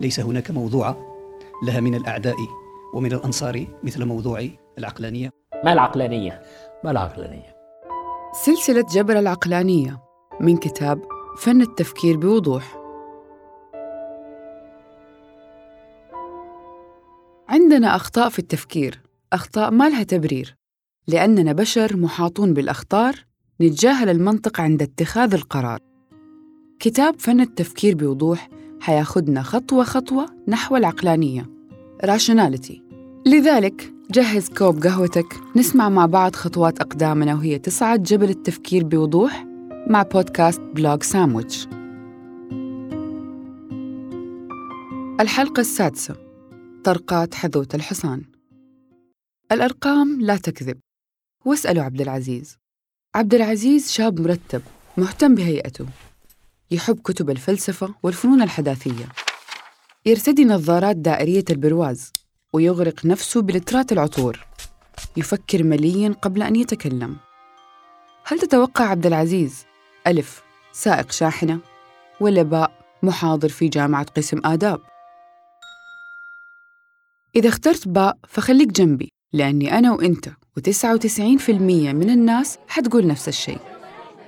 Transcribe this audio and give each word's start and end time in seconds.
ليس 0.00 0.20
هناك 0.20 0.50
موضوع 0.50 0.96
لها 1.62 1.80
من 1.80 1.94
الأعداء 1.94 2.36
ومن 2.94 3.12
الأنصار 3.12 3.66
مثل 3.82 4.04
موضوع 4.04 4.48
العقلانية 4.78 5.30
ما 5.64 5.72
العقلانية؟ 5.72 6.42
ما 6.84 6.90
العقلانية؟ 6.90 7.56
سلسلة 8.44 8.86
جبر 8.92 9.18
العقلانية 9.18 10.02
من 10.40 10.56
كتاب 10.56 11.02
فن 11.38 11.62
التفكير 11.62 12.16
بوضوح 12.16 12.76
عندنا 17.48 17.96
أخطاء 17.96 18.28
في 18.28 18.38
التفكير 18.38 19.02
أخطاء 19.32 19.70
ما 19.70 19.88
لها 19.88 20.02
تبرير 20.02 20.56
لأننا 21.08 21.52
بشر 21.52 21.96
محاطون 21.96 22.54
بالأخطار 22.54 23.14
نتجاهل 23.60 24.08
المنطق 24.08 24.60
عند 24.60 24.82
اتخاذ 24.82 25.34
القرار 25.34 25.78
كتاب 26.80 27.20
فن 27.20 27.40
التفكير 27.40 27.94
بوضوح 27.94 28.48
حياخدنا 28.80 29.42
خطوة 29.42 29.84
خطوة 29.84 30.26
نحو 30.48 30.76
العقلانية. 30.76 31.50
Rationality 32.04 32.82
لذلك 33.26 33.92
جهز 34.10 34.48
كوب 34.48 34.82
قهوتك 34.82 35.40
نسمع 35.56 35.88
مع 35.88 36.06
بعض 36.06 36.36
خطوات 36.36 36.80
أقدامنا 36.80 37.34
وهي 37.34 37.58
تصعد 37.58 38.02
جبل 38.02 38.30
التفكير 38.30 38.84
بوضوح 38.84 39.46
مع 39.86 40.02
بودكاست 40.02 40.60
Blog 40.60 41.02
Sandwich. 41.02 41.66
الحلقة 45.20 45.60
السادسة. 45.60 46.16
طرقات 46.84 47.34
حذوة 47.34 47.68
الحصان. 47.74 48.22
الأرقام 49.52 50.20
لا 50.20 50.36
تكذب. 50.36 50.78
واسألوا 51.44 51.82
عبد 51.82 52.00
العزيز. 52.00 52.56
عبد 53.14 53.34
العزيز 53.34 53.90
شاب 53.90 54.20
مرتب 54.20 54.62
مهتم 54.96 55.34
بهيئته. 55.34 55.86
يحب 56.70 57.00
كتب 57.00 57.30
الفلسفة 57.30 57.94
والفنون 58.02 58.42
الحداثية. 58.42 59.08
يرتدي 60.06 60.44
نظارات 60.44 60.96
دائرية 60.96 61.44
البرواز 61.50 62.12
ويغرق 62.52 63.06
نفسه 63.06 63.42
بلترات 63.42 63.92
العطور. 63.92 64.46
يفكر 65.16 65.62
مليا 65.62 66.14
قبل 66.22 66.42
أن 66.42 66.56
يتكلم. 66.56 67.16
هل 68.24 68.38
تتوقع 68.38 68.84
عبد 68.84 69.06
العزيز 69.06 69.64
ألف 70.06 70.42
سائق 70.72 71.10
شاحنة 71.12 71.58
ولا 72.20 72.42
باء 72.42 72.70
محاضر 73.02 73.48
في 73.48 73.68
جامعة 73.68 74.06
قسم 74.16 74.40
آداب؟ 74.44 74.80
إذا 77.36 77.48
اخترت 77.48 77.88
باء 77.88 78.18
فخليك 78.28 78.68
جنبي 78.68 79.12
لأني 79.32 79.78
أنا 79.78 79.92
وإنت 79.92 80.28
و99% 80.28 81.50
من 81.50 82.10
الناس 82.10 82.58
حتقول 82.68 83.06
نفس 83.06 83.28
الشيء. 83.28 83.75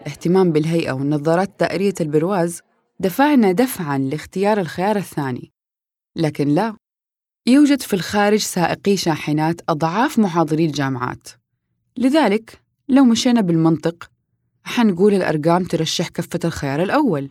الاهتمام 0.00 0.52
بالهيئة 0.52 0.92
والنظارات 0.92 1.50
دائرية 1.60 1.94
البرواز 2.00 2.60
دفعنا 3.00 3.52
دفعاً 3.52 3.98
لاختيار 3.98 4.60
الخيار 4.60 4.96
الثاني. 4.96 5.52
لكن 6.16 6.48
لا 6.48 6.76
يوجد 7.46 7.82
في 7.82 7.94
الخارج 7.94 8.38
سائقي 8.38 8.96
شاحنات 8.96 9.60
أضعاف 9.68 10.18
محاضري 10.18 10.64
الجامعات. 10.64 11.28
لذلك 11.96 12.60
لو 12.88 13.04
مشينا 13.04 13.40
بالمنطق 13.40 14.10
حنقول 14.64 15.14
الأرقام 15.14 15.64
ترشح 15.64 16.08
كفة 16.08 16.40
الخيار 16.44 16.82
الأول. 16.82 17.30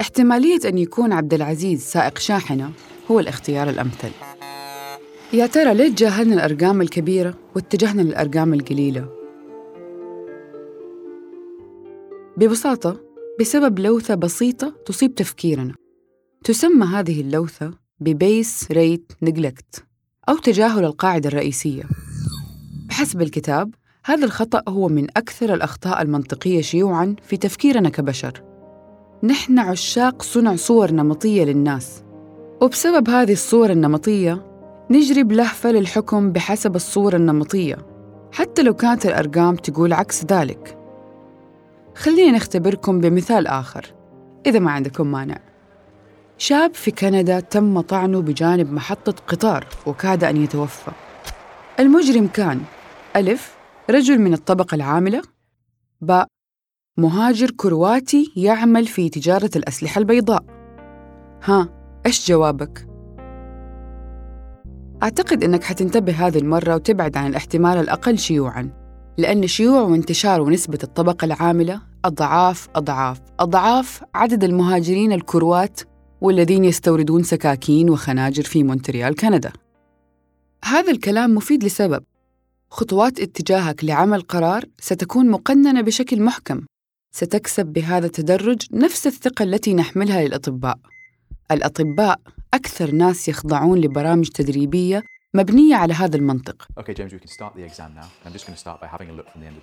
احتمالية 0.00 0.68
أن 0.68 0.78
يكون 0.78 1.12
عبد 1.12 1.34
العزيز 1.34 1.82
سائق 1.82 2.18
شاحنة 2.18 2.72
هو 3.10 3.20
الاختيار 3.20 3.68
الأمثل. 3.70 4.10
يا 5.32 5.46
ترى 5.46 5.74
ليه 5.74 5.88
تجاهلنا 5.88 6.34
الأرقام 6.34 6.80
الكبيرة 6.80 7.34
واتجهنا 7.54 8.02
للأرقام 8.02 8.54
القليلة؟ 8.54 9.19
ببساطة 12.40 13.00
بسبب 13.40 13.78
لوثة 13.78 14.14
بسيطة 14.14 14.74
تصيب 14.86 15.14
تفكيرنا. 15.14 15.74
تسمى 16.44 16.86
هذه 16.86 17.20
اللوثة 17.20 17.70
ببيس 18.00 18.66
ريت 18.70 19.12
نجلكت 19.22 19.84
أو 20.28 20.36
تجاهل 20.36 20.84
القاعدة 20.84 21.28
الرئيسية. 21.28 21.82
بحسب 22.88 23.22
الكتاب 23.22 23.74
هذا 24.04 24.24
الخطأ 24.24 24.62
هو 24.68 24.88
من 24.88 25.06
أكثر 25.16 25.54
الأخطاء 25.54 26.02
المنطقية 26.02 26.60
شيوعاً 26.60 27.16
في 27.22 27.36
تفكيرنا 27.36 27.88
كبشر. 27.88 28.42
نحن 29.22 29.58
عشاق 29.58 30.22
صنع 30.22 30.56
صور 30.56 30.92
نمطية 30.92 31.44
للناس. 31.44 32.02
وبسبب 32.62 33.10
هذه 33.10 33.32
الصور 33.32 33.70
النمطية 33.70 34.46
نجري 34.90 35.22
بلهفة 35.22 35.72
للحكم 35.72 36.32
بحسب 36.32 36.76
الصورة 36.76 37.16
النمطية. 37.16 37.78
حتى 38.32 38.62
لو 38.62 38.74
كانت 38.74 39.06
الأرقام 39.06 39.56
تقول 39.56 39.92
عكس 39.92 40.24
ذلك. 40.24 40.79
خلينا 41.94 42.36
نختبركم 42.36 43.00
بمثال 43.00 43.46
آخر 43.46 43.94
إذا 44.46 44.58
ما 44.58 44.70
عندكم 44.70 45.06
مانع. 45.06 45.38
شاب 46.38 46.74
في 46.74 46.90
كندا 46.90 47.40
تم 47.40 47.80
طعنه 47.80 48.20
بجانب 48.20 48.72
محطة 48.72 49.14
قطار 49.26 49.66
وكاد 49.86 50.24
أن 50.24 50.36
يتوفى. 50.36 50.90
المجرم 51.80 52.26
كان 52.26 52.60
ألف 53.16 53.56
رجل 53.90 54.18
من 54.18 54.32
الطبقة 54.32 54.74
العاملة. 54.74 55.22
باء 56.00 56.26
مهاجر 56.96 57.50
كرواتي 57.50 58.32
يعمل 58.36 58.86
في 58.86 59.08
تجارة 59.08 59.50
الأسلحة 59.56 59.98
البيضاء. 59.98 60.44
ها 61.44 61.68
إيش 62.06 62.28
جوابك؟ 62.28 62.86
أعتقد 65.02 65.44
أنك 65.44 65.64
حتنتبه 65.64 66.26
هذه 66.26 66.38
المرة 66.38 66.74
وتبعد 66.74 67.16
عن 67.16 67.26
الاحتمال 67.26 67.78
الأقل 67.78 68.18
شيوعاً. 68.18 68.79
لأن 69.18 69.46
شيوع 69.46 69.80
وانتشار 69.80 70.40
ونسبة 70.40 70.78
الطبقة 70.82 71.24
العاملة 71.24 71.80
أضعاف 72.04 72.68
أضعاف 72.74 73.20
أضعاف 73.40 74.02
عدد 74.14 74.44
المهاجرين 74.44 75.12
الكروات 75.12 75.80
والذين 76.20 76.64
يستوردون 76.64 77.22
سكاكين 77.22 77.90
وخناجر 77.90 78.42
في 78.42 78.62
مونتريال 78.62 79.14
كندا. 79.14 79.52
هذا 80.64 80.92
الكلام 80.92 81.34
مفيد 81.34 81.64
لسبب. 81.64 82.02
خطوات 82.70 83.20
اتجاهك 83.20 83.84
لعمل 83.84 84.20
قرار 84.20 84.64
ستكون 84.80 85.30
مقننة 85.30 85.80
بشكل 85.80 86.22
محكم. 86.22 86.60
ستكسب 87.14 87.66
بهذا 87.66 88.06
التدرج 88.06 88.62
نفس 88.72 89.06
الثقة 89.06 89.42
التي 89.42 89.74
نحملها 89.74 90.22
للأطباء. 90.22 90.78
الأطباء 91.50 92.20
أكثر 92.54 92.90
ناس 92.90 93.28
يخضعون 93.28 93.78
لبرامج 93.80 94.28
تدريبية 94.28 95.02
مبنية 95.34 95.76
على 95.76 95.94
هذا 95.94 96.16
المنطق. 96.16 96.68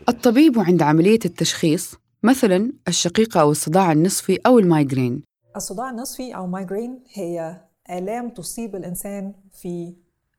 الطبيب 0.09 0.59
عند 0.59 0.81
عملية 0.81 1.19
التشخيص 1.25 1.95
مثلا 2.23 2.71
الشقيقة 2.87 3.41
أو 3.41 3.51
الصداع 3.51 3.91
النصفي 3.91 4.39
أو 4.45 4.59
ال 4.59 4.66
migraine. 4.66 5.23
الصداع 5.55 5.89
النصفي 5.89 6.35
أو 6.35 6.47
migraine 6.47 6.99
هي 7.13 7.61
آلام 7.89 8.29
تصيب 8.29 8.75
الإنسان 8.75 9.33
في 9.61 9.95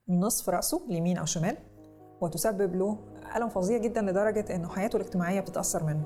نصف 0.09 0.49
رأسه 0.49 0.85
اليمين 0.89 1.17
أو 1.17 1.25
شمال 1.25 1.57
وتسبب 2.21 2.75
له 2.75 2.97
ألم 3.35 3.49
فظيع 3.49 3.77
جدا 3.77 4.01
لدرجة 4.01 4.55
أنه 4.55 4.69
حياته 4.69 4.97
الاجتماعية 4.97 5.39
بتتأثر 5.39 5.83
منه. 5.83 6.03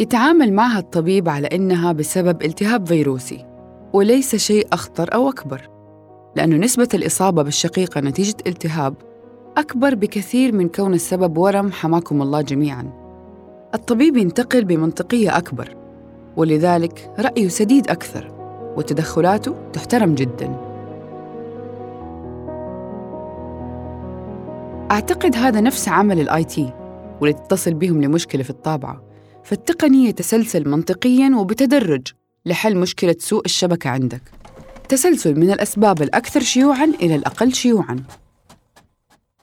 يتعامل 0.00 0.52
معها 0.52 0.78
الطبيب 0.78 1.28
على 1.28 1.46
إنها 1.46 1.92
بسبب 1.92 2.42
التهاب 2.42 2.86
فيروسي 2.86 3.46
وليس 3.92 4.36
شيء 4.36 4.68
أخطر 4.72 5.14
أو 5.14 5.28
أكبر 5.28 5.73
لأن 6.36 6.60
نسبة 6.60 6.88
الإصابة 6.94 7.42
بالشقيقة 7.42 8.00
نتيجة 8.00 8.36
التهاب 8.46 8.94
أكبر 9.56 9.94
بكثير 9.94 10.54
من 10.54 10.68
كون 10.68 10.94
السبب 10.94 11.38
ورم 11.38 11.72
حماكم 11.72 12.22
الله 12.22 12.40
جميعاً. 12.40 12.92
الطبيب 13.74 14.16
ينتقل 14.16 14.64
بمنطقية 14.64 15.38
أكبر 15.38 15.76
ولذلك 16.36 17.10
رأيه 17.18 17.48
سديد 17.48 17.88
أكثر 17.90 18.32
وتدخلاته 18.76 19.54
تحترم 19.72 20.14
جداً. 20.14 20.56
أعتقد 24.90 25.36
هذا 25.36 25.60
نفس 25.60 25.88
عمل 25.88 26.20
ال 26.20 26.44
IT 26.44 26.72
واللي 27.20 27.32
تتصل 27.32 27.74
بهم 27.74 28.02
لمشكلة 28.02 28.42
في 28.42 28.50
الطابعة. 28.50 29.02
فالتقنية 29.44 30.10
تسلسل 30.10 30.68
منطقياً 30.68 31.36
وبتدرج 31.36 32.06
لحل 32.46 32.76
مشكلة 32.76 33.16
سوء 33.18 33.44
الشبكة 33.44 33.90
عندك. 33.90 34.22
تسلسل 34.88 35.40
من 35.40 35.50
الأسباب 35.50 36.02
الأكثر 36.02 36.40
شيوعاً 36.40 36.84
إلى 36.84 37.14
الأقل 37.14 37.54
شيوعاً. 37.54 38.04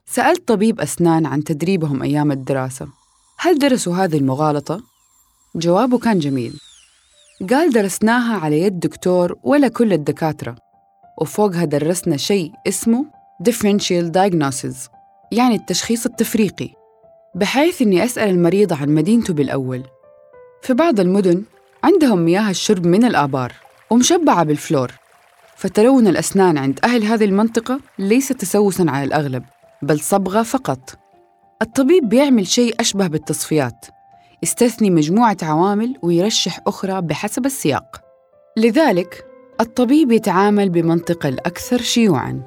سألت 0.06 0.48
طبيب 0.48 0.82
أسنان 0.82 1.26
عن 1.26 1.44
تدريبهم 1.44 2.04
أيام 2.04 2.32
الدراسة. 2.32 2.88
هل 3.40 3.60
درسوا 3.60 3.96
هذه 3.96 4.18
المغالطة؟ 4.18 4.82
جوابه 5.56 5.98
كان 5.98 6.20
جميل. 6.20 6.54
قال 7.50 7.72
درسناها 7.74 8.38
على 8.40 8.62
يد 8.62 8.80
دكتور 8.80 9.36
ولا 9.44 9.68
كل 9.68 9.94
الدكاترة. 9.94 10.56
وفوقها 11.22 11.66
درسنا 11.66 12.18
شيء 12.18 12.52
اسمه 12.68 13.06
differential 13.50 14.12
diagnosis 14.12 14.90
يعني 15.32 15.56
التشخيص 15.56 16.06
التفريقي. 16.06 16.70
بحيث 17.36 17.82
إني 17.82 18.06
أسأل 18.06 18.30
المريض 18.30 18.74
عن 18.74 18.90
مدينته 18.90 19.34
بالأول. 19.34 19.84
في 20.62 20.74
بعض 20.74 21.00
المدن 21.00 21.44
عندهم 21.84 22.20
مياه 22.20 22.50
الشرب 22.50 22.88
من 22.88 23.06
الآبار 23.06 23.54
ومشبعة 23.90 24.44
بالفلور. 24.44 25.01
فتلون 25.62 26.08
الأسنان 26.08 26.58
عند 26.58 26.80
أهل 26.84 27.04
هذه 27.04 27.26
المنطقة 27.26 27.80
ليس 28.00 28.28
تسوساً 28.28 28.86
على 28.88 29.04
الأغلب 29.04 29.44
بل 29.82 30.00
صبغة 30.00 30.44
فقط. 30.44 31.00
الطبيب 31.62 32.10
بيعمل 32.10 32.48
شيء 32.48 32.76
أشبه 32.80 33.08
بالتصفيات. 33.08 33.86
يستثني 34.44 34.90
مجموعة 34.90 35.38
عوامل 35.44 35.96
ويرشح 36.02 36.60
أخرى 36.68 37.02
بحسب 37.02 37.46
السياق. 37.46 38.02
لذلك 38.58 39.26
الطبيب 39.60 40.12
يتعامل 40.12 40.70
بمنطق 40.70 41.26
الأكثر 41.26 41.82
شيوعاً. 41.82 42.44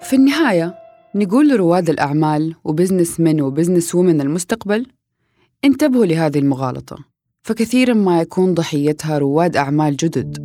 في 0.00 0.16
النهاية 0.16 0.74
نقول 1.14 1.48
لرواد 1.48 1.90
الأعمال 1.90 2.54
وبزنس 2.64 3.20
من 3.20 3.40
وبزنس 3.40 3.94
وومن 3.94 4.20
المستقبل 4.20 4.86
انتبهوا 5.64 6.06
لهذه 6.06 6.38
المغالطة. 6.38 7.10
فكثيرا 7.42 7.94
ما 7.94 8.20
يكون 8.20 8.54
ضحيتها 8.54 9.18
رواد 9.18 9.56
أعمال 9.56 9.96
جدد. 9.96 10.38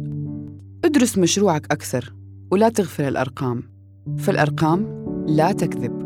ادرس 0.85 1.17
مشروعك 1.17 1.71
أكثر 1.71 2.13
ولا 2.51 2.69
تغفل 2.69 3.03
الأرقام. 3.03 3.63
فالأرقام 4.17 5.05
لا 5.27 5.51
تكذب. 5.51 6.04